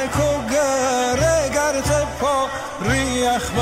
تک 0.00 0.20
و 0.20 0.48
گره 0.50 1.48
گرت 1.48 1.90
پا 2.20 2.48
ریخ 2.82 3.52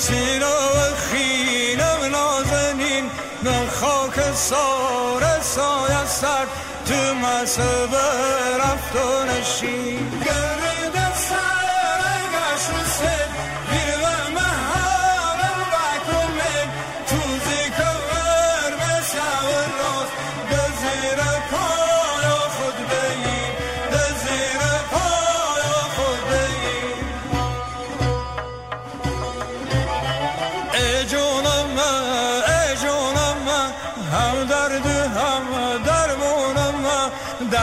سینا 0.00 0.46
و 0.46 0.94
خینم 0.96 2.10
نازنین؟ 2.12 3.10
من 3.42 3.66
خاک 3.68 4.34
سار 4.34 5.40
سایه 5.40 6.06
سر 6.06 6.46
تو 6.86 7.14
مسبه 7.14 8.06
رفت 8.60 8.96
و 8.96 9.24
نشین. 9.24 10.10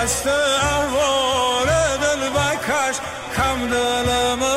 yastığa 0.01 0.59
ah, 0.63 0.93
vur 0.93 1.67
ödül 1.67 2.35
bakar 2.35 2.95
Kamdılımı 3.35 4.56